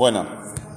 Bueno, 0.00 0.24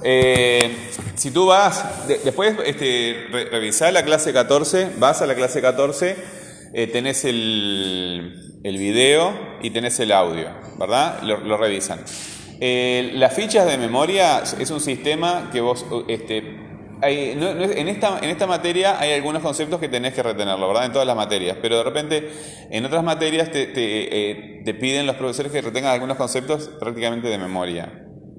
eh, 0.02 0.90
si 1.14 1.30
tú 1.30 1.46
vas, 1.46 2.06
de- 2.06 2.18
después 2.18 2.58
este, 2.66 3.26
re- 3.32 3.46
revisar 3.46 3.90
la 3.90 4.04
clase 4.04 4.34
14, 4.34 4.90
vas 4.98 5.22
a 5.22 5.26
la 5.26 5.34
clase 5.34 5.62
14, 5.62 6.14
eh, 6.74 6.86
tenés 6.88 7.24
el, 7.24 8.60
video 8.62 9.32
y 9.62 9.70
tenés 9.70 9.98
el 10.00 10.12
audio, 10.12 10.50
¿verdad? 10.78 11.22
Lo, 11.22 11.56
revisan. 11.56 12.00
Eh, 12.60 13.12
las 13.14 13.32
fichas 13.32 13.66
de 13.66 13.78
memoria 13.78 14.42
es 14.58 14.70
un 14.70 14.80
sistema 14.80 15.48
que 15.50 15.62
vos, 15.62 15.86
este, 16.06 16.58
hay- 17.00 17.30
en, 17.30 17.88
esta, 17.88 18.46
materia 18.46 19.00
hay 19.00 19.14
algunos 19.14 19.40
conceptos 19.40 19.80
que 19.80 19.88
tenés 19.88 20.12
que 20.12 20.22
retenerlo, 20.22 20.68
¿verdad? 20.68 20.84
En 20.84 20.92
todas 20.92 21.06
las 21.06 21.16
materias, 21.16 21.56
pero 21.62 21.78
de 21.78 21.82
repente 21.82 22.30
en 22.70 22.84
otras 22.84 23.02
materias 23.02 23.50
te, 23.50 23.68
te 23.68 24.74
piden 24.74 25.06
los 25.06 25.16
profesores 25.16 25.50
que 25.50 25.62
retengan 25.62 25.92
algunos 25.94 26.18
conceptos 26.18 26.68
prácticamente 26.78 27.28
de 27.28 27.38
memoria, 27.38 27.90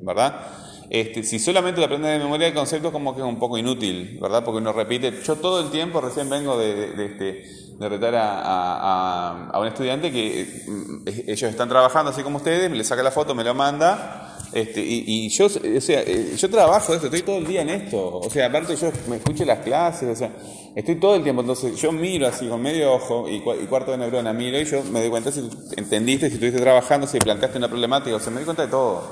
¿verdad? 0.03 0.64
Este, 0.89 1.23
si 1.23 1.39
solamente 1.39 1.79
lo 1.79 1.85
aprendes 1.85 2.11
de 2.11 2.19
memoria, 2.19 2.47
el 2.47 2.53
concepto 2.53 2.91
como 2.91 3.15
que 3.15 3.21
es 3.21 3.27
un 3.27 3.39
poco 3.39 3.57
inútil, 3.57 4.19
¿verdad? 4.21 4.43
Porque 4.43 4.59
uno 4.59 4.71
repite, 4.71 5.11
yo 5.25 5.35
todo 5.37 5.59
el 5.61 5.69
tiempo 5.71 5.99
recién 6.01 6.29
vengo 6.29 6.57
de, 6.57 6.73
de- 6.75 6.91
de 6.93 7.05
este, 7.05 7.75
de 7.79 7.89
retar 7.89 8.15
a, 8.15 8.39
a- 8.41 9.49
a- 9.51 9.59
un 9.59 9.67
estudiante 9.67 10.11
que 10.11 10.63
mm, 10.67 11.07
ellos 11.27 11.49
están 11.49 11.69
trabajando 11.69 12.11
así 12.11 12.21
como 12.23 12.37
ustedes, 12.37 12.71
le 12.71 12.83
saca 12.83 13.03
la 13.03 13.11
foto, 13.11 13.33
me 13.35 13.43
lo 13.43 13.53
manda, 13.55 14.21
este, 14.53 14.79
y, 14.81 15.03
y 15.07 15.29
yo, 15.29 15.47
o 15.47 15.49
sea, 15.49 16.01
eh, 16.03 16.33
yo 16.37 16.49
trabajo 16.49 16.93
esto, 16.93 17.07
estoy 17.07 17.23
todo 17.23 17.37
el 17.39 17.47
día 17.47 17.61
en 17.63 17.69
esto. 17.71 18.19
O 18.19 18.29
sea, 18.29 18.45
aparte 18.45 18.75
yo 18.77 18.89
me 19.09 19.17
escucho 19.17 19.43
las 19.43 19.59
clases, 19.59 20.07
o 20.07 20.15
sea, 20.15 20.31
estoy 20.75 20.95
todo 20.95 21.15
el 21.15 21.23
tiempo. 21.23 21.41
Entonces 21.41 21.75
yo 21.75 21.91
miro 21.91 22.25
así 22.27 22.47
con 22.47 22.61
medio 22.61 22.93
ojo 22.93 23.27
y, 23.27 23.37
y 23.37 23.65
cuarto 23.67 23.91
de 23.91 23.97
neurona, 23.97 24.31
miro 24.31 24.57
y 24.59 24.63
yo 24.65 24.81
me 24.91 25.01
doy 25.01 25.09
cuenta 25.09 25.31
si 25.31 25.41
entendiste, 25.75 26.27
si 26.29 26.35
estuviste 26.35 26.61
trabajando, 26.61 27.05
si 27.05 27.19
planteaste 27.19 27.57
una 27.57 27.67
problemática, 27.67 28.15
o 28.15 28.19
sea, 28.19 28.29
me 28.29 28.37
doy 28.37 28.45
cuenta 28.45 28.63
de 28.65 28.71
todo. 28.71 29.03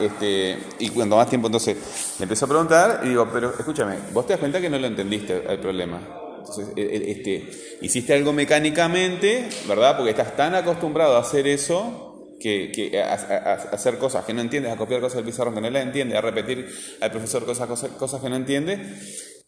Este, 0.00 0.58
y 0.78 0.88
cuando 0.90 1.16
más 1.16 1.28
tiempo 1.28 1.48
entonces 1.48 1.76
le 2.18 2.24
empiezo 2.24 2.44
a 2.44 2.48
preguntar 2.48 3.00
y 3.04 3.08
digo, 3.10 3.28
pero 3.32 3.52
escúchame, 3.58 3.96
vos 4.12 4.26
te 4.26 4.32
das 4.32 4.40
cuenta 4.40 4.60
que 4.60 4.68
no 4.70 4.78
lo 4.78 4.86
entendiste 4.86 5.42
el 5.48 5.58
problema. 5.58 6.00
Entonces, 6.38 6.68
eh, 6.76 6.88
eh, 6.92 7.04
este, 7.08 7.76
hiciste 7.82 8.14
algo 8.14 8.32
mecánicamente, 8.32 9.48
¿verdad? 9.68 9.96
Porque 9.96 10.10
estás 10.10 10.36
tan 10.36 10.54
acostumbrado 10.54 11.16
a 11.16 11.20
hacer 11.20 11.46
eso 11.46 12.36
que, 12.40 12.72
que 12.74 13.00
a, 13.02 13.12
a- 13.14 13.52
a 13.52 13.54
hacer 13.74 13.98
cosas 13.98 14.24
que 14.24 14.32
no 14.32 14.40
entiendes, 14.40 14.72
a 14.72 14.76
copiar 14.76 15.00
cosas 15.00 15.16
del 15.16 15.26
pizarrón 15.26 15.54
que 15.54 15.60
no 15.60 15.70
las 15.70 15.82
entiende, 15.82 16.16
a 16.16 16.20
repetir 16.22 16.66
al 17.00 17.10
profesor 17.10 17.44
cosas, 17.44 17.68
cosas, 17.68 17.90
cosas 17.92 18.20
que 18.22 18.30
no 18.30 18.36
entiende, 18.36 18.78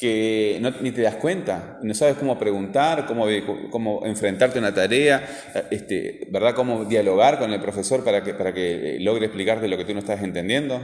que 0.03 0.58
no, 0.61 0.70
ni 0.81 0.91
te 0.91 1.03
das 1.03 1.14
cuenta, 1.14 1.78
no 1.83 1.95
sabes 1.95 2.17
cómo 2.17 2.36
preguntar, 2.39 3.06
cómo, 3.06 3.27
cómo 3.70 4.05
enfrentarte 4.05 4.58
a 4.58 4.61
una 4.61 4.75
tarea, 4.75 5.27
este, 5.70 6.27
¿verdad? 6.31 6.55
Cómo 6.55 6.84
dialogar 6.84 7.39
con 7.39 7.53
el 7.53 7.61
profesor 7.61 8.03
para 8.05 8.23
que, 8.25 8.34
para 8.34 8.53
que 8.53 8.98
logre 9.00 9.27
explicarte 9.27 9.69
lo 9.69 9.77
que 9.77 9.84
tú 9.84 9.95
no 9.95 10.00
estás 10.00 10.23
entendiendo, 10.23 10.78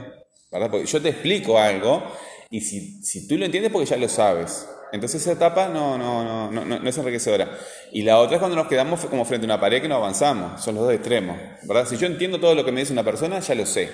¿verdad? 0.51 0.71
Porque 0.71 0.85
yo 0.87 1.01
te 1.01 1.09
explico 1.09 1.59
algo 1.59 2.01
y 2.49 2.61
si, 2.61 3.03
si 3.03 3.27
tú 3.27 3.37
lo 3.37 3.45
entiendes 3.45 3.71
porque 3.71 3.85
ya 3.87 3.97
lo 3.97 4.07
sabes. 4.07 4.67
Entonces 4.91 5.21
esa 5.21 5.33
etapa 5.33 5.67
no, 5.67 5.97
no, 5.99 6.23
no, 6.23 6.65
no, 6.65 6.79
no 6.79 6.89
es 6.89 6.97
enriquecedora. 6.97 7.47
Y 7.91 8.01
la 8.01 8.17
otra 8.19 8.37
es 8.37 8.39
cuando 8.39 8.55
nos 8.57 8.67
quedamos 8.67 9.05
como 9.05 9.23
frente 9.25 9.45
a 9.45 9.47
una 9.49 9.59
pared 9.59 9.81
que 9.81 9.87
no 9.87 9.95
avanzamos. 9.97 10.63
Son 10.63 10.73
los 10.73 10.85
dos 10.85 10.93
extremos. 10.93 11.37
¿verdad? 11.63 11.85
Si 11.87 11.97
yo 11.97 12.07
entiendo 12.07 12.39
todo 12.39 12.55
lo 12.55 12.65
que 12.65 12.71
me 12.71 12.79
dice 12.79 12.93
una 12.93 13.03
persona, 13.03 13.39
ya 13.39 13.53
lo 13.53 13.65
sé. 13.67 13.89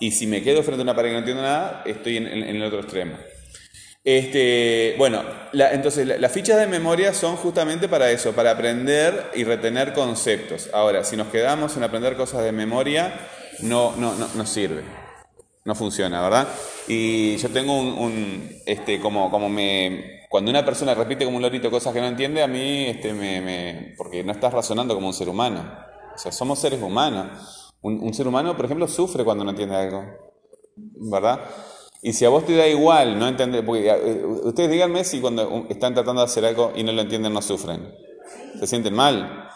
Y 0.00 0.12
si 0.12 0.26
me 0.26 0.42
quedo 0.42 0.62
frente 0.62 0.80
a 0.80 0.84
una 0.84 0.94
pared 0.94 1.08
que 1.10 1.12
no 1.14 1.18
entiendo 1.18 1.42
nada, 1.42 1.82
estoy 1.84 2.16
en, 2.16 2.26
en- 2.26 2.42
en 2.44 2.56
el 2.56 2.62
otro 2.62 2.80
extremo. 2.80 3.16
Este, 4.10 4.94
bueno, 4.96 5.22
la- 5.52 5.70
entonces 5.74 6.06
la- 6.06 6.16
las 6.16 6.32
fichas 6.32 6.56
de 6.58 6.66
memoria 6.66 7.12
son 7.12 7.36
justamente 7.36 7.90
para 7.90 8.10
eso, 8.10 8.32
para 8.32 8.52
aprender 8.52 9.30
y 9.34 9.44
retener 9.44 9.92
conceptos. 9.92 10.70
Ahora, 10.72 11.04
si 11.04 11.14
nos 11.14 11.26
quedamos 11.28 11.76
en 11.76 11.82
aprender 11.82 12.16
cosas 12.16 12.42
de 12.42 12.50
memoria, 12.52 13.12
no, 13.60 13.94
no, 13.96 14.14
no, 14.14 14.26
no 14.34 14.46
sirve. 14.46 14.82
No 15.66 15.74
funciona, 15.74 16.22
¿verdad? 16.22 16.48
Y 16.86 17.36
yo 17.36 17.50
tengo 17.50 17.78
un, 17.78 17.88
un, 17.98 18.50
este, 18.64 18.98
como, 18.98 19.30
como 19.30 19.50
me, 19.50 20.22
cuando 20.30 20.50
una 20.50 20.64
persona 20.64 20.94
repite 20.94 21.26
como 21.26 21.36
un 21.36 21.42
lorito 21.42 21.70
cosas 21.70 21.92
que 21.92 22.00
no 22.00 22.06
entiende, 22.06 22.42
a 22.42 22.46
mí, 22.48 22.86
este, 22.86 23.12
me, 23.12 23.42
me- 23.42 23.94
porque 23.98 24.24
no 24.24 24.32
estás 24.32 24.54
razonando 24.54 24.94
como 24.94 25.08
un 25.08 25.12
ser 25.12 25.28
humano. 25.28 25.70
O 26.14 26.18
sea, 26.18 26.32
somos 26.32 26.58
seres 26.58 26.80
humanos. 26.80 27.74
Un, 27.82 28.00
un 28.02 28.14
ser 28.14 28.26
humano, 28.26 28.56
por 28.56 28.64
ejemplo, 28.64 28.88
sufre 28.88 29.22
cuando 29.22 29.44
no 29.44 29.50
entiende 29.50 29.76
algo, 29.76 30.02
¿verdad? 31.12 31.40
Y 32.02 32.12
si 32.12 32.24
a 32.24 32.28
vos 32.28 32.46
te 32.46 32.56
da 32.56 32.66
igual 32.66 33.18
no 33.18 33.26
entender, 33.26 33.64
porque 33.64 33.88
eh, 33.88 34.24
ustedes 34.44 34.70
díganme 34.70 35.04
si 35.04 35.20
cuando 35.20 35.66
están 35.68 35.94
tratando 35.94 36.20
de 36.22 36.26
hacer 36.26 36.44
algo 36.44 36.72
y 36.76 36.82
no 36.82 36.92
lo 36.92 37.02
entienden 37.02 37.32
no 37.32 37.42
sufren. 37.42 37.92
¿Se 38.58 38.66
sienten 38.66 38.94
mal? 38.94 39.50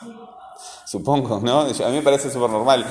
Supongo, 0.86 1.41
¿no? 1.41 1.60
A 1.60 1.64
mí 1.66 1.97
me 1.97 2.02
parece 2.02 2.31
súper 2.31 2.50
normal 2.50 2.84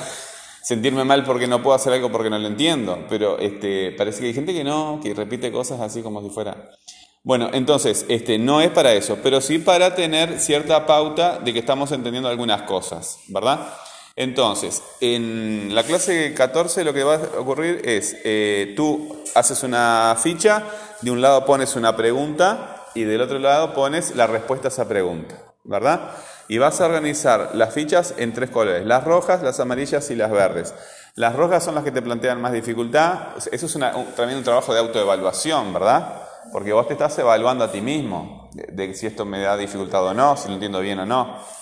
sentirme 0.62 1.04
mal 1.04 1.24
porque 1.24 1.46
no 1.46 1.62
puedo 1.62 1.74
hacer 1.74 1.92
algo 1.92 2.10
porque 2.10 2.30
no 2.30 2.38
lo 2.38 2.46
entiendo, 2.46 3.04
pero 3.08 3.38
este, 3.38 3.90
parece 3.92 4.20
que 4.20 4.26
hay 4.28 4.34
gente 4.34 4.54
que 4.54 4.64
no, 4.64 5.00
que 5.02 5.12
repite 5.12 5.52
cosas 5.52 5.80
así 5.80 6.02
como 6.02 6.22
si 6.22 6.30
fuera... 6.30 6.70
Bueno, 7.24 7.50
entonces, 7.52 8.04
este, 8.08 8.38
no 8.38 8.60
es 8.60 8.70
para 8.70 8.92
eso, 8.94 9.18
pero 9.22 9.40
sí 9.40 9.58
para 9.58 9.94
tener 9.94 10.40
cierta 10.40 10.86
pauta 10.86 11.38
de 11.38 11.52
que 11.52 11.60
estamos 11.60 11.92
entendiendo 11.92 12.28
algunas 12.28 12.62
cosas, 12.62 13.20
¿verdad? 13.28 13.74
Entonces, 14.16 14.82
en 15.00 15.74
la 15.74 15.84
clase 15.84 16.34
14 16.34 16.84
lo 16.84 16.92
que 16.92 17.02
va 17.04 17.14
a 17.14 17.40
ocurrir 17.40 17.80
es, 17.84 18.16
eh, 18.24 18.74
tú 18.76 19.22
haces 19.34 19.62
una 19.62 20.16
ficha, 20.22 20.62
de 21.00 21.10
un 21.10 21.20
lado 21.22 21.44
pones 21.46 21.76
una 21.76 21.96
pregunta 21.96 22.86
y 22.94 23.04
del 23.04 23.22
otro 23.22 23.38
lado 23.38 23.72
pones 23.74 24.14
la 24.14 24.26
respuesta 24.26 24.68
a 24.68 24.70
esa 24.70 24.86
pregunta, 24.86 25.36
¿verdad? 25.64 26.10
Y 26.48 26.58
vas 26.58 26.80
a 26.80 26.86
organizar 26.86 27.52
las 27.54 27.72
fichas 27.72 28.14
en 28.18 28.34
tres 28.34 28.50
colores, 28.50 28.84
las 28.84 29.02
rojas, 29.04 29.42
las 29.42 29.58
amarillas 29.60 30.10
y 30.10 30.16
las 30.16 30.30
verdes. 30.30 30.74
Las 31.14 31.34
rojas 31.34 31.64
son 31.64 31.74
las 31.74 31.84
que 31.84 31.90
te 31.90 32.02
plantean 32.02 32.40
más 32.40 32.52
dificultad, 32.52 33.36
eso 33.50 33.66
es 33.66 33.74
un- 33.74 33.82
también 34.14 34.38
un 34.38 34.44
trabajo 34.44 34.74
de 34.74 34.80
autoevaluación, 34.80 35.72
¿verdad? 35.72 36.22
Porque 36.52 36.72
vos 36.72 36.86
te 36.86 36.92
estás 36.94 37.18
evaluando 37.18 37.64
a 37.64 37.72
ti 37.72 37.80
mismo, 37.80 38.50
de, 38.52 38.66
de 38.88 38.94
si 38.94 39.06
esto 39.06 39.24
me 39.24 39.40
da 39.40 39.56
dificultad 39.56 40.04
o 40.04 40.12
no, 40.14 40.36
si 40.36 40.48
lo 40.48 40.54
entiendo 40.54 40.80
bien 40.80 40.98
o 41.00 41.06
no. 41.06 41.61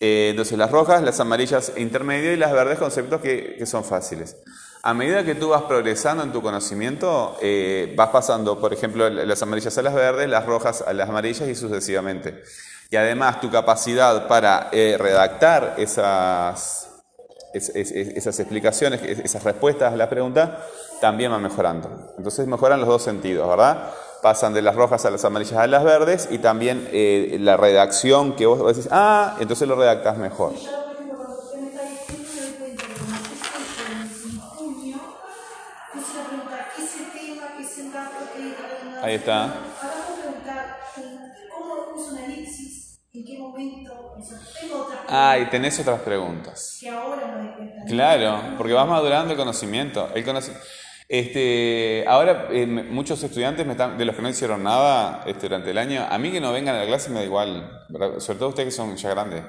Eh, 0.00 0.28
entonces 0.30 0.58
las 0.58 0.70
rojas, 0.70 1.02
las 1.02 1.20
amarillas 1.20 1.72
intermedio 1.76 2.32
y 2.32 2.36
las 2.36 2.52
verdes 2.52 2.78
conceptos 2.78 3.20
que, 3.20 3.56
que 3.58 3.66
son 3.66 3.84
fáciles. 3.84 4.36
A 4.82 4.92
medida 4.92 5.24
que 5.24 5.34
tú 5.34 5.48
vas 5.50 5.62
progresando 5.62 6.22
en 6.22 6.32
tu 6.32 6.42
conocimiento, 6.42 7.38
eh, 7.40 7.94
vas 7.96 8.10
pasando, 8.10 8.60
por 8.60 8.74
ejemplo, 8.74 9.08
las 9.08 9.42
amarillas 9.42 9.78
a 9.78 9.82
las 9.82 9.94
verdes, 9.94 10.28
las 10.28 10.44
rojas 10.44 10.84
a 10.86 10.92
las 10.92 11.08
amarillas 11.08 11.48
y 11.48 11.54
sucesivamente. 11.54 12.42
Y 12.90 12.96
además 12.96 13.40
tu 13.40 13.50
capacidad 13.50 14.28
para 14.28 14.68
eh, 14.72 14.96
redactar 14.98 15.74
esas, 15.78 16.90
es- 17.54 17.70
es- 17.70 17.92
es- 17.92 18.08
esas 18.08 18.38
explicaciones, 18.40 19.00
es- 19.02 19.20
esas 19.20 19.42
respuestas 19.42 19.92
a 19.92 19.96
la 19.96 20.10
pregunta, 20.10 20.60
también 21.00 21.32
va 21.32 21.38
mejorando. 21.38 22.12
Entonces 22.18 22.46
mejoran 22.46 22.80
los 22.80 22.88
dos 22.88 23.02
sentidos, 23.02 23.48
¿verdad? 23.48 23.90
Pasan 24.24 24.54
de 24.54 24.62
las 24.62 24.74
rojas 24.74 25.04
a 25.04 25.10
las 25.10 25.22
amarillas 25.26 25.52
a 25.58 25.66
las 25.66 25.84
verdes 25.84 26.28
y 26.30 26.38
también 26.38 26.88
eh, 26.92 27.36
la 27.40 27.58
redacción 27.58 28.36
que 28.36 28.46
vos, 28.46 28.58
decís, 28.74 28.88
ah, 28.90 29.36
entonces 29.38 29.68
lo 29.68 29.76
redactás 29.76 30.16
mejor. 30.16 30.54
Ahí 39.02 39.16
está. 39.16 39.44
Ahora 39.44 39.54
voy 40.08 40.18
a 40.18 40.22
preguntar 40.22 40.76
cómo 41.50 41.94
uso 41.94 42.12
una 42.12 42.24
elipsis, 42.24 42.98
en 43.12 43.24
qué 43.24 43.38
momento. 43.38 44.14
O 44.18 44.22
sea, 44.22 44.38
tengo 44.60 44.82
otras 44.84 45.00
Ah, 45.08 45.38
y 45.38 45.50
tenés 45.50 45.78
otras 45.80 46.00
preguntas. 46.00 46.78
que 46.80 46.88
ahora 46.88 47.54
cuenta. 47.56 47.84
Claro, 47.86 48.42
porque 48.56 48.72
vas 48.72 48.88
madurando 48.88 49.32
el 49.32 49.38
conocimiento. 49.38 50.08
El 50.14 50.24
conoci- 50.24 50.56
este, 51.08 52.04
ahora, 52.08 52.48
eh, 52.50 52.66
muchos 52.66 53.22
estudiantes 53.22 53.66
me 53.66 53.72
están, 53.72 53.98
de 53.98 54.04
los 54.04 54.16
que 54.16 54.22
no 54.22 54.28
hicieron 54.28 54.62
nada 54.62 55.22
este, 55.26 55.48
durante 55.48 55.70
el 55.70 55.78
año, 55.78 56.06
a 56.08 56.18
mí 56.18 56.32
que 56.32 56.40
no 56.40 56.52
vengan 56.52 56.76
a 56.76 56.78
la 56.80 56.86
clase 56.86 57.10
me 57.10 57.20
da 57.20 57.24
igual, 57.24 57.86
sobre 58.18 58.38
todo 58.38 58.48
ustedes 58.48 58.68
que 58.68 58.72
son 58.72 58.96
ya 58.96 59.10
grandes. 59.10 59.44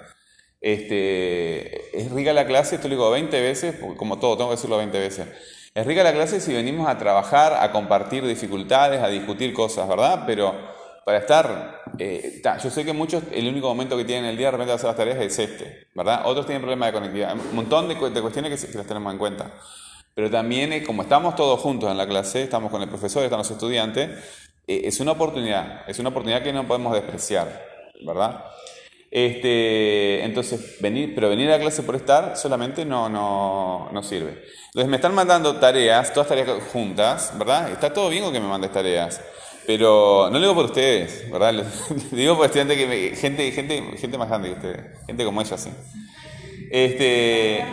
Este, 0.60 1.98
es 1.98 2.12
rica 2.12 2.34
la 2.34 2.46
clase, 2.46 2.76
esto 2.76 2.88
lo 2.88 2.96
digo 2.96 3.12
20 3.12 3.40
veces, 3.42 3.76
como 3.98 4.20
todo, 4.20 4.36
tengo 4.36 4.50
que 4.50 4.56
decirlo 4.56 4.78
20 4.78 5.00
veces. 5.00 5.28
Es 5.74 5.86
rica 5.86 6.04
la 6.04 6.14
clase 6.14 6.40
si 6.40 6.54
venimos 6.54 6.88
a 6.88 6.98
trabajar, 6.98 7.54
a 7.54 7.72
compartir 7.72 8.26
dificultades, 8.26 9.02
a 9.02 9.08
discutir 9.08 9.54
cosas, 9.54 9.88
¿verdad? 9.88 10.24
Pero 10.26 10.56
para 11.06 11.20
estar, 11.20 11.84
eh, 12.00 12.40
ta, 12.42 12.58
yo 12.58 12.70
sé 12.70 12.84
que 12.84 12.94
muchos, 12.94 13.24
el 13.32 13.48
único 13.48 13.68
momento 13.68 13.96
que 13.96 14.06
tienen 14.06 14.26
el 14.26 14.38
día 14.38 14.48
de 14.48 14.52
repente 14.52 14.74
hacer 14.74 14.88
las 14.88 14.96
tareas 14.96 15.20
es 15.20 15.38
este, 15.38 15.88
¿verdad? 15.94 16.22
Otros 16.26 16.46
tienen 16.46 16.62
problemas 16.62 16.88
de 16.88 16.94
conectividad, 16.94 17.34
un 17.34 17.56
montón 17.56 17.88
de, 17.88 17.96
de 18.10 18.22
cuestiones 18.22 18.60
que, 18.60 18.72
que 18.72 18.78
las 18.78 18.88
tenemos 18.88 19.14
en 19.14 19.20
cuenta. 19.20 19.52
Pero 20.16 20.32
también, 20.32 20.72
eh, 20.72 20.82
como 20.82 21.04
estamos 21.04 21.36
todos 21.36 21.60
juntos 21.60 21.92
en 21.92 21.98
la 21.98 22.08
clase, 22.08 22.42
estamos 22.42 22.72
con 22.72 22.82
el 22.82 22.88
profesor, 22.88 23.24
están 23.24 23.40
los 23.40 23.52
estudiantes, 23.52 24.10
eh, 24.66 24.82
es 24.86 25.02
una 25.02 25.12
oportunidad, 25.12 25.88
es 25.90 26.00
una 26.00 26.10
oportunidad 26.10 26.42
que 26.42 26.54
no 26.54 26.66
podemos 26.66 26.94
despreciar, 26.94 27.62
¿verdad? 28.06 28.46
Este, 29.12 30.24
entonces, 30.24 30.78
venir, 30.80 31.14
pero 31.14 31.30
venir 31.30 31.50
a 31.50 31.58
la 31.58 31.60
clase 31.60 31.84
por 31.84 31.96
estar 31.96 32.38
solamente 32.38 32.86
no, 32.86 33.10
no, 33.10 33.90
no 33.92 34.04
sirve. 34.04 34.42
Entonces, 34.68 34.90
me 34.90 34.96
están 34.96 35.14
mandando 35.14 35.58
tareas, 35.58 36.14
todas 36.14 36.30
tareas 36.30 36.50
juntas, 36.72 37.34
¿verdad? 37.38 37.70
Está 37.72 37.94
todo 37.94 38.10
bien 38.10 38.24
con 38.24 38.32
que 38.32 38.40
me 38.40 38.48
mandes 38.48 38.72
tareas, 38.72 39.22
pero 39.68 40.30
no 40.32 40.40
lo 40.40 40.40
digo 40.40 40.56
por 40.56 40.66
ustedes, 40.66 41.30
¿verdad? 41.30 41.54
Lo 42.12 42.18
digo 42.18 42.38
por 42.38 42.46
estudiantes 42.46 42.78
que 42.78 43.16
gente, 43.18 43.52
gente, 43.52 43.84
gente 43.98 44.18
más 44.18 44.30
grande 44.30 44.50
que 44.50 44.56
ustedes, 44.56 45.06
gente 45.08 45.26
como 45.26 45.42
ella, 45.42 45.58
sí. 45.58 45.72
Este, 46.72 47.64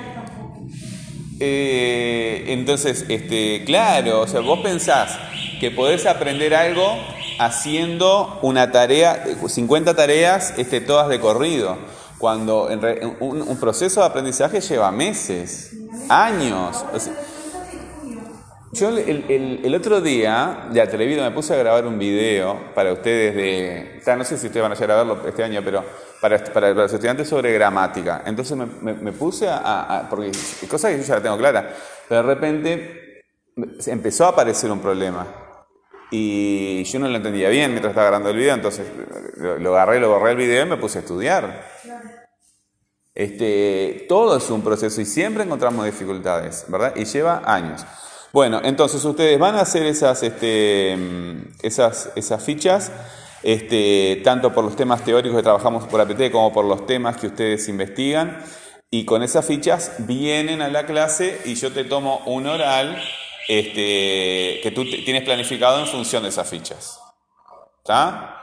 Eh, 1.41 2.45
entonces, 2.49 3.05
este, 3.09 3.65
claro, 3.65 4.21
o 4.21 4.27
sea, 4.27 4.41
vos 4.41 4.61
pensás 4.61 5.19
que 5.61 5.71
podés 5.71 6.07
aprender 6.07 6.55
algo 6.55 6.97
haciendo 7.39 8.39
una 8.43 8.71
tarea, 8.71 9.25
50 9.47 9.95
tareas, 9.95 10.55
este, 10.59 10.81
todas 10.81 11.09
de 11.09 11.19
corrido, 11.21 11.77
cuando 12.19 12.71
en 12.71 12.81
re- 12.81 13.07
un, 13.21 13.57
proceso 13.59 14.01
de 14.01 14.07
aprendizaje 14.07 14.61
lleva 14.61 14.91
meses, 14.93 15.73
años. 16.09 16.85
yo 18.73 18.89
el, 18.91 19.75
otro 19.75 20.01
día, 20.01 20.69
de 20.71 20.81
atrevido, 20.81 21.23
me 21.25 21.31
puse 21.33 21.55
a 21.55 21.57
grabar 21.57 21.87
un 21.87 21.99
video 21.99 22.73
para 22.75 22.93
ustedes 22.93 23.35
de... 23.35 24.01
no 24.17 24.25
sé 24.25 24.39
si 24.39 24.47
ustedes 24.47 24.63
van 24.63 24.73
a 24.73 24.75
llegar 24.75 24.93
a 24.93 24.97
verlo 25.03 25.27
este 25.27 25.43
año, 25.43 25.63
pero 25.65 25.85
para, 26.23 26.43
para, 26.45 26.73
los 26.73 26.91
estudiantes 26.91 27.29
sobre 27.29 27.53
gramática. 27.53 28.23
Entonces 28.25 28.57
me, 28.57 28.65
me- 28.65 28.95
me 28.95 29.13
puse 29.13 29.47
a, 29.49 29.59
a- 29.99 30.09
Porque 30.09 30.29
es 30.31 30.65
cosa 30.71 30.89
que 30.89 30.97
yo 30.99 31.03
ya 31.05 31.17
la 31.17 31.23
tengo 31.23 31.37
clara. 31.37 31.75
Pero 32.09 32.23
de 32.23 32.35
repente 32.35 33.25
empezó 33.87 34.25
a 34.25 34.29
aparecer 34.29 34.71
un 34.71 34.79
problema. 34.81 35.27
Y 36.11 36.85
yo 36.85 36.99
no 36.99 37.09
lo 37.09 37.17
entendía 37.17 37.49
bien 37.49 37.71
mientras 37.73 37.91
estaba 37.91 38.07
grabando 38.07 38.31
el 38.31 38.37
video, 38.37 38.55
entonces 38.55 38.87
lo, 39.37 39.59
lo 39.59 39.75
agarré, 39.75 39.99
lo 39.99 40.11
borré 40.11 40.33
el 40.33 40.37
video 40.37 40.65
y 40.65 40.69
me 40.69 40.77
puse 40.77 40.99
a 40.99 41.01
estudiar. 41.01 41.67
Este, 43.15 44.07
todo 44.09 44.37
es 44.37 44.49
un 44.51 44.63
proceso 44.63 45.01
y 45.01 45.05
siempre 45.05 45.45
encontramos 45.45 45.85
dificultades, 45.85 46.65
¿verdad? 46.69 46.95
Y 46.97 47.05
lleva 47.05 47.43
años. 47.45 47.85
Bueno, 48.33 48.61
entonces 48.65 49.05
ustedes 49.05 49.39
van 49.39 49.57
a 49.57 49.61
hacer 49.61 49.85
esas, 49.85 50.23
este, 50.23 50.97
mm, 50.97 51.43
esas, 51.63 52.11
esas 52.15 52.43
fichas, 52.43 52.91
este, 53.43 54.21
tanto 54.25 54.53
por 54.53 54.65
los 54.65 54.77
temas 54.77 55.05
teóricos 55.05 55.37
que 55.37 55.43
trabajamos 55.43 55.87
por 55.87 56.01
APT 56.01 56.31
como 56.31 56.53
por 56.53 56.65
los 56.65 56.87
temas 56.87 57.17
que 57.17 57.29
ustedes 57.29 57.69
investigan. 57.69 58.43
Y 58.91 59.05
con 59.05 59.23
esas 59.23 59.47
fichas 59.47 59.95
vienen 59.99 60.61
a 60.61 60.69
la 60.69 60.85
clase 60.85 61.41
y 61.47 61.55
yo 61.55 61.73
te 61.73 61.85
tomo 61.85 62.23
un 62.27 62.47
oral 62.47 63.03
este, 63.49 64.61
que 64.63 64.73
tú 64.75 64.85
tienes 64.85 65.23
planificado 65.23 65.81
en 65.81 65.87
función 65.87 66.23
de 66.23 66.29
esas 66.29 66.49
fichas. 66.49 67.01
¿Está? 67.79 68.39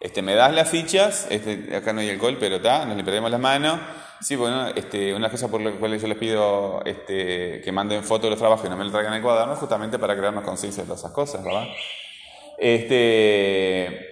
Este, 0.00 0.20
me 0.20 0.34
das 0.34 0.52
las 0.52 0.68
fichas, 0.68 1.28
este, 1.30 1.76
acá 1.76 1.92
no 1.92 2.00
hay 2.00 2.10
alcohol, 2.10 2.36
pero 2.40 2.56
está, 2.56 2.84
nos 2.84 2.96
limpiaremos 2.96 3.30
las 3.30 3.40
manos. 3.40 3.78
Sí, 4.20 4.34
bueno, 4.34 4.66
este, 4.74 5.14
una 5.14 5.30
cosa 5.30 5.48
por 5.48 5.60
la 5.60 5.70
cual 5.72 5.98
yo 5.98 6.08
les 6.08 6.18
pido 6.18 6.82
este, 6.84 7.60
que 7.60 7.72
manden 7.72 8.02
fotos 8.02 8.24
de 8.24 8.30
los 8.30 8.38
trabajos 8.38 8.66
y 8.66 8.68
no 8.68 8.76
me 8.76 8.84
lo 8.84 8.90
traigan 8.90 9.14
el 9.14 9.22
cuaderno, 9.22 9.54
justamente 9.54 10.00
para 10.00 10.16
crearnos 10.16 10.42
conciencia 10.42 10.84
de 10.84 10.92
esas 10.92 11.12
cosas, 11.12 11.44
¿verdad? 11.44 11.68
Este, 12.58 14.11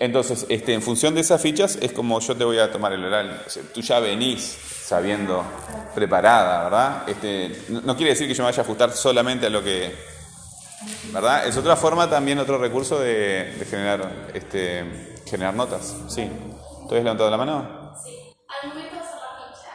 entonces, 0.00 0.46
este, 0.48 0.74
en 0.74 0.82
función 0.82 1.14
de 1.14 1.22
esas 1.22 1.40
fichas 1.40 1.76
es 1.80 1.92
como 1.92 2.20
yo 2.20 2.36
te 2.36 2.44
voy 2.44 2.58
a 2.58 2.70
tomar 2.70 2.92
el 2.92 3.04
oral. 3.04 3.42
O 3.46 3.50
sea, 3.50 3.62
tú 3.74 3.80
ya 3.80 3.98
venís 3.98 4.42
sabiendo, 4.42 5.44
preparada, 5.94 6.64
¿verdad? 6.64 7.08
Este, 7.08 7.64
no, 7.68 7.80
no 7.80 7.96
quiere 7.96 8.12
decir 8.12 8.28
que 8.28 8.34
yo 8.34 8.44
me 8.44 8.50
vaya 8.50 8.62
a 8.62 8.64
ajustar 8.64 8.92
solamente 8.92 9.46
a 9.46 9.50
lo 9.50 9.62
que, 9.62 9.94
¿verdad? 11.12 11.46
Es 11.46 11.56
otra 11.56 11.74
forma 11.74 12.08
también, 12.08 12.38
otro 12.38 12.58
recurso 12.58 13.00
de, 13.00 13.56
de 13.58 13.64
generar, 13.64 14.30
este, 14.32 15.16
generar 15.28 15.54
notas. 15.54 15.96
Sí. 16.08 16.30
¿Tú 16.88 16.94
has 16.94 17.02
levantado 17.02 17.30
la 17.30 17.36
mano? 17.36 17.94
Sí. 18.04 18.16
Al 18.62 18.68
momento 18.68 18.94
de 18.94 19.00
hacer 19.00 19.14
la 19.16 19.52
ficha, 19.52 19.74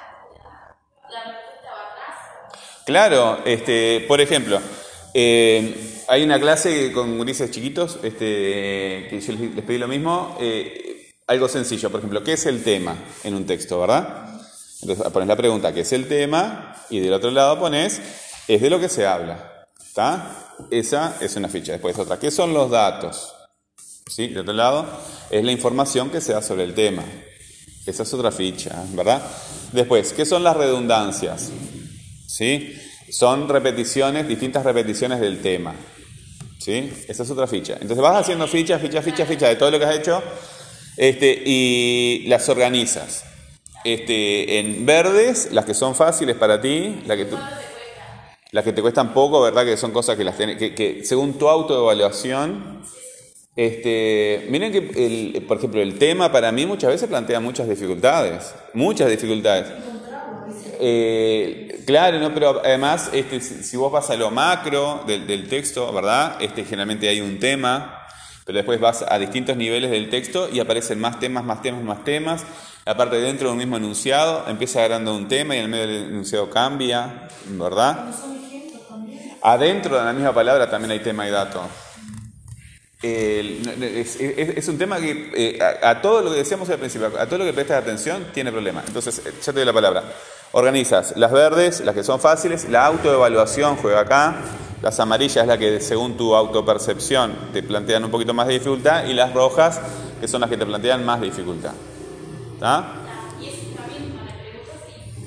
la, 1.09 1.23
la 1.25 1.31
respuesta 1.31 1.69
va 1.69 1.91
atrás. 1.91 2.83
Claro, 2.85 3.39
este, 3.45 4.05
por 4.07 4.21
ejemplo, 4.21 4.59
eh, 5.13 6.03
hay 6.07 6.23
una 6.23 6.39
clase 6.39 6.91
con 6.91 7.17
gurises 7.17 7.51
chiquitos, 7.51 7.99
este, 8.03 9.07
que 9.09 9.19
yo 9.25 9.33
les 9.33 9.63
pedí 9.63 9.77
lo 9.77 9.87
mismo, 9.87 10.37
eh, 10.39 11.11
algo 11.27 11.47
sencillo, 11.47 11.89
por 11.89 11.99
ejemplo, 11.99 12.23
¿qué 12.23 12.33
es 12.33 12.45
el 12.45 12.63
tema 12.63 12.95
en 13.23 13.35
un 13.35 13.45
texto, 13.45 13.79
verdad? 13.79 14.41
Entonces 14.81 15.11
pones 15.11 15.27
la 15.27 15.35
pregunta, 15.35 15.73
¿qué 15.73 15.81
es 15.81 15.93
el 15.93 16.07
tema? 16.07 16.75
Y 16.89 16.99
del 16.99 17.13
otro 17.13 17.31
lado 17.31 17.59
pones, 17.59 18.01
es 18.47 18.61
de 18.61 18.69
lo 18.69 18.79
que 18.79 18.89
se 18.89 19.05
habla, 19.05 19.67
¿está? 19.81 20.55
Esa 20.69 21.17
es 21.21 21.35
una 21.35 21.47
ficha. 21.47 21.71
Después 21.71 21.97
otra, 21.97 22.19
¿qué 22.19 22.31
son 22.31 22.53
los 22.53 22.69
datos? 22.69 23.33
¿Sí? 24.07 24.27
De 24.27 24.41
otro 24.41 24.53
lado, 24.53 24.85
es 25.29 25.43
la 25.43 25.51
información 25.51 26.09
que 26.09 26.21
se 26.21 26.33
da 26.33 26.41
sobre 26.41 26.63
el 26.63 26.73
tema. 26.73 27.03
Esa 27.85 28.03
es 28.03 28.13
otra 28.13 28.31
ficha, 28.31 28.83
¿verdad? 28.93 29.21
Después, 29.71 30.13
¿qué 30.13 30.25
son 30.25 30.43
las 30.43 30.55
redundancias? 30.57 31.51
¿Sí? 32.27 32.77
Son 33.13 33.47
repeticiones, 33.47 34.27
distintas 34.27 34.63
repeticiones 34.63 35.19
del 35.19 35.39
tema. 35.41 35.75
¿Sí? 36.57 36.91
Esa 37.07 37.23
es 37.23 37.29
otra 37.29 37.45
ficha. 37.45 37.73
Entonces 37.73 37.97
vas 37.99 38.15
haciendo 38.21 38.47
fichas, 38.47 38.81
fichas, 38.81 39.05
fichas, 39.05 39.27
fichas 39.27 39.49
de 39.49 39.55
todo 39.55 39.69
lo 39.69 39.77
que 39.77 39.85
has 39.85 39.95
hecho 39.97 40.23
este, 40.97 41.43
y 41.45 42.25
las 42.27 42.49
organizas. 42.49 43.25
Este, 43.83 44.59
en 44.59 44.83
verdes, 44.85 45.49
las 45.51 45.65
que 45.65 45.73
son 45.75 45.93
fáciles 45.93 46.35
para 46.37 46.59
ti, 46.59 47.01
las 47.05 47.17
que, 47.17 47.25
tú- 47.25 47.37
las 48.51 48.63
que 48.63 48.73
te 48.73 48.81
cuestan 48.81 49.13
poco, 49.13 49.41
¿verdad? 49.41 49.63
Que 49.65 49.77
son 49.77 49.91
cosas 49.91 50.17
que, 50.17 50.23
las 50.23 50.39
tenés- 50.39 50.57
que, 50.57 50.73
que 50.73 51.03
según 51.03 51.33
tu 51.37 51.49
autoevaluación, 51.49 52.81
este, 53.55 54.47
miren 54.49 54.71
que, 54.71 54.77
el, 55.35 55.43
por 55.43 55.57
ejemplo, 55.57 55.81
el 55.81 55.99
tema 55.99 56.31
para 56.31 56.51
mí 56.51 56.65
muchas 56.65 56.89
veces 56.89 57.07
plantea 57.09 57.39
muchas 57.39 57.69
dificultades, 57.69 58.55
muchas 58.73 59.09
dificultades. 59.09 59.67
Eh, 60.85 61.81
claro, 61.85 62.19
¿no? 62.19 62.33
pero 62.33 62.59
además, 62.61 63.09
este, 63.13 63.39
si, 63.39 63.77
vos 63.77 63.89
vas 63.89 64.09
a 64.09 64.17
lo 64.17 64.31
macro 64.31 65.01
del, 65.07 65.25
del 65.25 65.47
texto, 65.47 65.89
¿verdad? 65.93 66.35
Este, 66.41 66.65
generalmente 66.65 67.07
hay 67.07 67.21
un 67.21 67.39
tema, 67.39 68.05
pero 68.45 68.57
después 68.57 68.81
vas 68.81 69.05
a 69.07 69.17
distintos 69.17 69.55
niveles 69.55 69.91
del 69.91 70.09
texto 70.09 70.49
y 70.51 70.59
aparecen 70.59 70.99
más 70.99 71.21
temas, 71.21 71.45
más 71.45 71.61
temas, 71.61 71.83
más 71.83 72.03
temas. 72.03 72.43
Aparte, 72.85 73.15
dentro 73.21 73.47
de 73.47 73.51
un 73.53 73.59
mismo 73.59 73.77
enunciado, 73.77 74.43
empieza 74.49 74.79
agarrando 74.79 75.15
un 75.15 75.29
tema 75.29 75.55
y 75.55 75.59
en 75.59 75.63
el 75.65 75.69
medio 75.71 75.87
del 75.87 76.03
enunciado 76.09 76.49
cambia, 76.49 77.29
¿verdad? 77.51 78.07
Adentro 79.41 79.97
de 79.97 80.03
la 80.03 80.11
misma 80.11 80.33
palabra 80.33 80.69
también 80.69 80.91
hay 80.91 80.99
tema 80.99 81.25
y 81.25 81.31
dato. 81.31 81.61
Es, 83.01 84.15
es- 84.19 84.57
es 84.57 84.67
un 84.67 84.77
tema 84.77 84.97
que 84.99 85.31
eh, 85.35 85.59
a, 85.81 85.91
a 85.91 86.01
todo 86.01 86.21
lo 86.21 86.31
que 86.31 86.37
decíamos 86.37 86.69
al 86.69 86.77
principio, 86.79 87.07
a 87.17 87.25
todo 87.25 87.39
lo 87.39 87.45
que 87.45 87.53
prestas 87.53 87.81
atención 87.81 88.27
tiene 88.33 88.51
problema. 88.51 88.83
Entonces, 88.85 89.19
eh, 89.25 89.31
ya 89.39 89.51
te 89.53 89.59
doy 89.59 89.65
la 89.65 89.73
palabra. 89.73 90.03
Organizas 90.55 91.17
las 91.17 91.31
verdes, 91.31 91.81
las 91.81 91.95
que 91.95 92.03
son 92.03 92.19
fáciles, 92.19 92.69
la 92.69 92.85
autoevaluación 92.85 93.75
juega 93.75 94.01
acá, 94.01 94.35
las 94.83 94.99
amarillas 94.99 95.47
la 95.47 95.57
que 95.57 95.79
según 95.79 96.15
tu 96.15 96.35
autopercepción 96.35 97.33
te 97.51 97.63
plantean 97.63 98.03
un 98.03 98.11
poquito 98.11 98.35
más 98.35 98.45
de 98.45 98.53
dificultad 98.53 99.05
y 99.05 99.13
las 99.13 99.33
rojas 99.33 99.81
que 100.21 100.27
son 100.27 100.41
las 100.41 100.51
que 100.51 100.57
te 100.57 100.65
plantean 100.67 101.03
más 101.03 101.21
dificultad. 101.21 101.71
¿Está? 102.53 102.85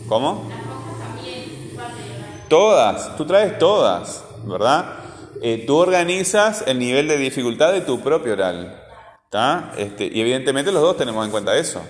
¿Cómo? 0.09 0.49
Las 0.49 0.65
rojas 0.65 1.09
también 1.09 1.77
van 1.77 1.89
de 1.89 2.49
Todas, 2.49 3.17
tú 3.17 3.27
traes 3.27 3.59
todas, 3.59 4.23
¿verdad? 4.45 4.95
Eh, 5.43 5.65
tú 5.67 5.77
organizas 5.77 6.63
el 6.69 6.79
nivel 6.79 7.09
de 7.09 7.17
dificultad 7.17 7.73
de 7.73 7.81
tu 7.81 8.01
propio 8.01 8.35
oral, 8.35 8.81
¿está? 9.25 9.73
Este, 9.77 10.07
y 10.07 10.21
evidentemente 10.21 10.71
los 10.71 10.83
dos 10.83 10.97
tenemos 10.97 11.25
en 11.25 11.33
cuenta 11.33 11.57
eso, 11.57 11.83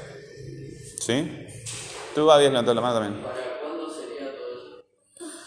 ¿sí? 1.01 1.46
Tú 2.17 2.31
habías 2.33 2.51
levantado 2.51 2.75
la 2.75 2.81
mano 2.81 2.99
también. 2.99 3.27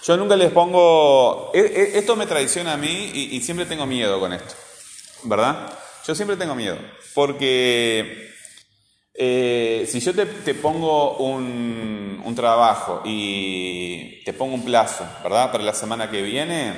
Yo 0.04 0.18
nunca 0.18 0.36
les 0.36 0.52
pongo... 0.52 1.50
e- 1.52 1.60
e- 1.60 1.98
Esto 1.98 2.16
me 2.16 2.28
traiciona 2.28 2.74
a 2.74 2.78
mí 2.78 3.10
y, 3.12 3.36
y 3.36 3.42
siempre 3.42 3.66
tengo 3.66 3.88
miedo 3.88 4.20
con 4.20 4.32
esto, 4.34 4.54
¿verdad? 5.24 5.74
Yo 6.06 6.14
siempre 6.14 6.38
tengo 6.38 6.54
miedo, 6.54 6.78
porque 7.16 8.30
eh, 9.16 9.88
si 9.90 10.00
yo 10.00 10.14
te, 10.14 10.28
te 10.28 10.54
pongo 10.54 11.18
un, 11.18 12.22
un 12.24 12.36
trabajo 12.36 13.02
y 13.04 14.24
te 14.24 14.34
pongo 14.34 14.54
un 14.54 14.64
plazo, 14.64 15.08
¿verdad? 15.24 15.52
Para 15.52 15.64
la 15.64 15.74
semana 15.74 16.12
que 16.12 16.22
viene, 16.22 16.74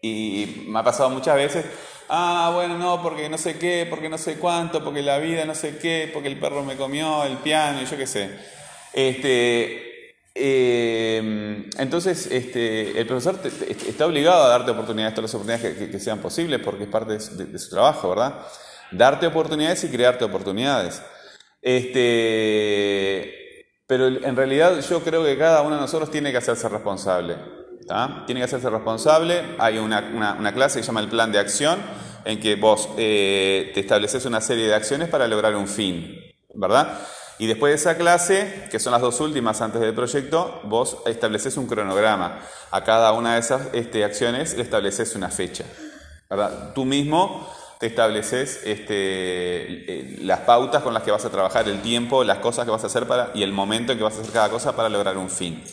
y 0.00 0.64
me 0.68 0.78
ha 0.78 0.84
pasado 0.84 1.10
muchas 1.10 1.34
veces, 1.34 1.66
ah, 2.08 2.52
bueno, 2.54 2.78
no, 2.78 3.02
porque 3.02 3.28
no 3.28 3.36
sé 3.36 3.58
qué, 3.58 3.84
porque 3.90 4.08
no 4.08 4.16
sé 4.16 4.38
cuánto, 4.38 4.84
porque 4.84 5.02
la 5.02 5.18
vida 5.18 5.44
no 5.44 5.56
sé 5.56 5.78
qué, 5.78 6.08
porque 6.12 6.28
el 6.28 6.38
perro 6.38 6.64
me 6.64 6.76
comió, 6.76 7.24
el 7.24 7.36
piano, 7.38 7.82
y 7.82 7.86
yo 7.86 7.96
qué 7.96 8.06
sé. 8.06 8.59
Este, 8.92 10.14
eh, 10.34 11.68
entonces, 11.78 12.26
este, 12.26 12.98
el 13.00 13.06
profesor 13.06 13.36
te- 13.38 13.72
está 13.72 14.06
obligado 14.06 14.44
a 14.44 14.48
darte 14.48 14.70
oportunidades, 14.70 15.14
todas 15.14 15.30
las 15.32 15.34
oportunidades 15.34 15.90
que, 15.90 15.98
sean 16.00 16.18
posibles, 16.20 16.60
porque 16.60 16.84
es 16.84 16.90
parte 16.90 17.14
de 17.14 17.58
su, 17.58 17.70
trabajo, 17.70 18.10
¿verdad? 18.10 18.40
Darte 18.92 19.26
oportunidades 19.26 19.84
y 19.84 19.88
crearte 19.88 20.24
oportunidades. 20.24 21.02
Este, 21.62 23.30
pero 23.86 24.08
en 24.08 24.36
realidad 24.36 24.80
yo 24.88 25.02
creo 25.02 25.24
que 25.24 25.36
cada 25.36 25.62
uno 25.62 25.74
de 25.76 25.80
nosotros 25.80 26.10
tiene 26.10 26.30
que 26.32 26.38
hacerse 26.38 26.68
responsable. 26.68 27.36
¿tá? 27.86 28.24
Tiene 28.26 28.40
que 28.40 28.44
hacerse 28.44 28.70
responsable. 28.70 29.42
Hay 29.58 29.78
una 29.78 30.52
clase 30.54 30.78
que 30.78 30.82
se 30.82 30.86
llama 30.88 31.00
el 31.00 31.08
plan 31.08 31.32
de 31.32 31.38
acción, 31.38 31.80
en 32.24 32.40
que 32.40 32.56
vos 32.56 32.88
eh, 32.96 33.70
te 33.74 33.80
estableces 33.80 34.24
una 34.26 34.40
serie 34.40 34.66
de 34.66 34.74
acciones 34.74 35.08
para 35.08 35.26
lograr 35.26 35.54
un 35.56 35.68
fin, 35.68 36.16
¿verdad? 36.54 37.00
Y 37.40 37.46
después 37.46 37.70
de 37.70 37.76
esa 37.76 37.96
clase, 37.96 38.68
que 38.70 38.78
son 38.78 38.92
las 38.92 39.00
dos 39.00 39.18
últimas 39.18 39.62
antes 39.62 39.80
del 39.80 39.94
proyecto, 39.94 40.60
vos 40.64 40.98
estableces 41.06 41.56
un 41.56 41.66
cronograma. 41.66 42.38
A 42.70 42.84
cada 42.84 43.12
una 43.12 43.32
de 43.32 43.40
esas 43.40 43.68
este, 43.72 44.04
acciones 44.04 44.54
le 44.58 44.62
estableces 44.62 45.16
una 45.16 45.30
fecha. 45.30 45.64
¿verdad? 46.28 46.74
Tú 46.74 46.84
mismo 46.84 47.48
te 47.78 47.86
estableces 47.86 48.60
este, 48.66 48.92
eh, 48.94 50.18
las 50.20 50.40
pautas 50.40 50.82
con 50.82 50.92
las 50.92 51.02
que 51.02 51.12
vas 51.12 51.24
a 51.24 51.30
trabajar, 51.30 51.66
el 51.66 51.80
tiempo, 51.80 52.24
las 52.24 52.40
cosas 52.40 52.66
que 52.66 52.72
vas 52.72 52.84
a 52.84 52.88
hacer 52.88 53.06
para, 53.06 53.30
y 53.32 53.42
el 53.42 53.52
momento 53.52 53.92
en 53.92 53.96
que 53.96 54.04
vas 54.04 54.18
a 54.18 54.20
hacer 54.20 54.34
cada 54.34 54.50
cosa 54.50 54.76
para 54.76 54.90
lograr 54.90 55.16
un 55.16 55.30
fin. 55.30 55.64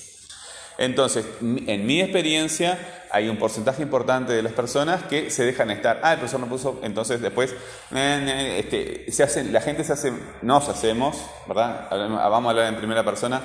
Entonces, 0.77 1.25
en 1.41 1.85
mi 1.85 2.01
experiencia, 2.01 2.77
hay 3.11 3.29
un 3.29 3.37
porcentaje 3.37 3.81
importante 3.81 4.33
de 4.33 4.43
las 4.43 4.53
personas 4.53 5.03
que 5.03 5.31
se 5.31 5.45
dejan 5.45 5.71
estar. 5.71 5.99
Ah, 6.03 6.13
el 6.13 6.19
profesor 6.19 6.39
no 6.39 6.47
puso, 6.47 6.79
entonces 6.83 7.21
después, 7.21 7.55
este, 7.91 9.11
se 9.11 9.23
hacen, 9.23 9.51
la 9.53 9.61
gente 9.61 9.83
se 9.83 9.93
hace, 9.93 10.13
nos 10.41 10.67
hacemos, 10.69 11.17
¿verdad? 11.47 11.87
Hablamos- 11.89 12.19
Vamos 12.29 12.47
a 12.47 12.49
hablar 12.51 12.73
en 12.73 12.75
primera 12.77 13.03
persona, 13.03 13.41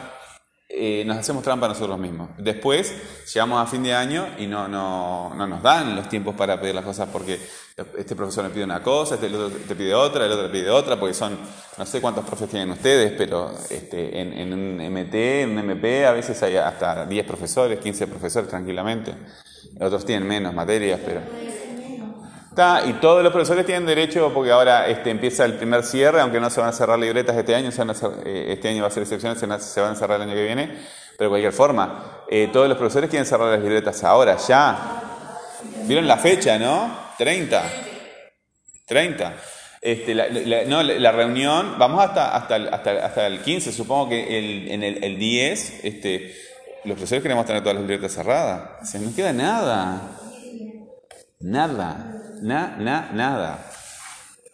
eh, 0.75 1.05
nos 1.05 1.19
hacemos 1.19 1.43
trampa 1.43 1.69
nosotros 1.69 1.99
mismos. 1.99 2.31
Después, 2.39 2.95
llegamos 3.33 3.63
a 3.63 3.67
fin 3.71 3.83
de 3.83 3.95
año 3.95 4.27
y 4.39 4.47
no, 4.47 4.69
no, 4.69 5.35
no 5.35 5.47
nos 5.47 5.63
dan 5.63 5.95
los 5.95 6.09
tiempos 6.09 6.35
para 6.35 6.59
pedir 6.59 6.75
las 6.75 6.85
cosas 6.85 7.09
porque 7.13 7.39
este 7.99 8.17
profesor 8.17 8.45
me 8.45 8.51
pide 8.51 8.65
una 8.65 8.83
cosa, 8.83 9.17
este 9.17 9.27
el 9.27 9.35
otro 9.35 9.59
te 9.69 9.75
pide 9.75 9.95
otra, 9.95 10.25
el 10.25 10.33
otro 10.33 10.47
te 10.47 10.53
pide 10.53 10.71
otra, 10.71 10.99
porque 10.99 11.15
son, 11.15 11.39
no 11.77 11.85
sé 11.87 12.01
cuántos 12.01 12.25
profes 12.25 12.49
tienen 12.49 12.71
ustedes, 12.71 13.13
pero 13.17 13.53
este, 13.69 14.19
en, 14.19 14.33
en 14.33 14.53
un 14.53 14.77
MT, 14.77 15.15
en 15.15 15.51
un 15.51 15.59
MP, 15.59 16.07
a 16.07 16.13
veces 16.13 16.43
hay 16.43 16.57
hasta 16.57 17.05
10 17.05 17.27
profesores, 17.27 17.79
15 17.79 18.07
profesores 18.07 18.49
tranquilamente. 18.49 19.15
Otros 19.79 20.05
tienen 20.05 20.27
menos 20.27 20.55
materias, 20.55 21.01
pero... 21.05 21.21
Está, 22.53 22.83
y 22.87 22.93
todos 23.01 23.23
los 23.23 23.33
profesores 23.33 23.65
tienen 23.65 23.87
derecho, 23.87 24.31
porque 24.35 24.51
ahora 24.51 24.87
este, 24.87 25.09
empieza 25.09 25.47
el 25.47 25.55
primer 25.55 25.83
cierre, 25.85 26.21
aunque 26.21 26.39
no 26.39 26.51
se 26.51 26.61
van 26.61 26.69
a 26.69 26.73
cerrar 26.73 26.99
libretas 26.99 27.35
este 27.35 27.55
año, 27.55 27.73
se 27.73 27.79
van 27.79 27.89
a 27.91 27.95
cer- 27.95 28.21
eh, 28.27 28.53
este 28.53 28.69
año 28.69 28.83
va 28.83 28.89
a 28.89 28.91
ser 28.91 29.05
excepcional, 29.05 29.39
se 29.39 29.81
van 29.81 29.93
a- 29.93 29.95
cerrar 29.95 30.17
el 30.21 30.29
año 30.29 30.35
que 30.35 30.45
viene, 30.45 30.67
pero 31.17 31.29
de 31.29 31.29
cualquier 31.31 31.53
forma, 31.55 32.25
eh, 32.31 32.51
todos 32.53 32.69
los 32.69 32.77
profesores 32.77 33.09
quieren 33.09 33.25
cerrar 33.25 33.49
las 33.49 33.61
libretas 33.63 34.05
ahora, 34.05 34.37
ya. 34.37 35.01
¿Vieron 35.87 36.07
la 36.07 36.19
fecha, 36.19 36.59
no? 36.59 36.95
30. 37.17 37.63
30. 38.87 39.35
Este, 39.81 40.15
la, 40.15 40.29
la- 40.29 40.65
no, 40.67 40.83
la, 40.83 41.11
reunión, 41.11 41.77
vamos 41.79 42.05
hasta, 42.05 42.37
hasta, 42.37 42.57
el, 42.57 42.69
hasta, 42.75 42.91
hasta 43.07 43.27
el 43.29 43.41
15, 43.41 43.73
supongo 43.73 44.11
que 44.11 44.39
el, 44.39 44.71
en 44.71 44.83
el, 44.83 45.03
el 45.03 45.19
10, 45.19 45.85
este, 45.85 46.35
los 46.85 46.97
profesores 46.97 47.23
queremos 47.23 47.47
tener 47.47 47.63
todas 47.63 47.77
las 47.77 47.83
libretas 47.87 48.13
cerradas. 48.13 48.91
Se 48.91 48.99
no 48.99 49.11
queda 49.17 49.33
nada. 49.33 50.03
Nada. 51.41 52.12
Na, 52.43 52.77
na, 52.79 53.11
nada. 53.13 53.71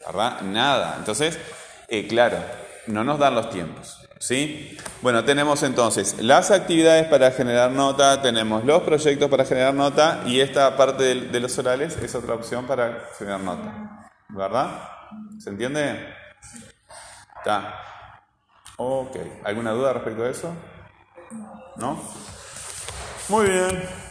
¿Verdad? 0.06 0.40
Nada. 0.42 0.94
Entonces, 0.98 1.38
eh, 1.88 2.06
claro, 2.06 2.38
no 2.86 3.04
nos 3.04 3.18
dan 3.18 3.34
los 3.34 3.50
tiempos. 3.50 3.94
¿Sí? 4.20 4.76
Bueno, 5.00 5.24
tenemos 5.24 5.62
entonces 5.62 6.16
las 6.20 6.50
actividades 6.50 7.06
para 7.06 7.30
generar 7.30 7.70
nota, 7.70 8.20
tenemos 8.20 8.64
los 8.64 8.82
proyectos 8.82 9.30
para 9.30 9.44
generar 9.44 9.74
nota 9.74 10.22
y 10.26 10.40
esta 10.40 10.76
parte 10.76 11.04
de, 11.04 11.20
de 11.28 11.40
los 11.40 11.56
orales 11.56 11.96
es 11.96 12.14
otra 12.16 12.34
opción 12.34 12.66
para 12.66 13.10
generar 13.16 13.40
nota. 13.40 14.10
¿Verdad? 14.28 14.88
¿Se 15.38 15.50
entiende? 15.50 16.14
Está. 17.38 17.80
Ok. 18.76 19.16
¿Alguna 19.44 19.70
duda 19.70 19.92
respecto 19.92 20.24
a 20.24 20.30
eso? 20.30 20.52
¿No? 21.76 22.02
Muy 23.28 23.46
bien. 23.46 24.07